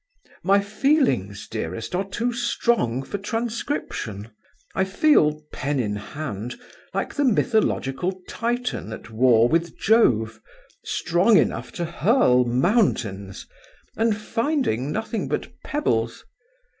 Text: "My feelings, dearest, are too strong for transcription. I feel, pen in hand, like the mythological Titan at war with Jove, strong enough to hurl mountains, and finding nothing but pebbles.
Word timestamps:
"My 0.41 0.61
feelings, 0.61 1.47
dearest, 1.47 1.93
are 1.93 2.03
too 2.09 2.33
strong 2.33 3.03
for 3.03 3.19
transcription. 3.19 4.31
I 4.73 4.83
feel, 4.83 5.43
pen 5.53 5.79
in 5.79 5.95
hand, 5.95 6.55
like 6.91 7.13
the 7.13 7.23
mythological 7.23 8.19
Titan 8.27 8.93
at 8.93 9.11
war 9.11 9.47
with 9.47 9.77
Jove, 9.77 10.41
strong 10.83 11.37
enough 11.37 11.71
to 11.73 11.85
hurl 11.85 12.45
mountains, 12.45 13.45
and 13.95 14.17
finding 14.17 14.91
nothing 14.91 15.27
but 15.27 15.53
pebbles. 15.63 16.25